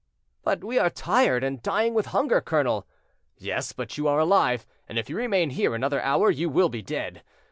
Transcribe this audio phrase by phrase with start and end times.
[0.41, 2.87] "But we are tired and dying with hunger, colonel."
[3.37, 6.81] "Yes, but you are alive; and if you remain here another hour you will be
[6.81, 7.21] dead.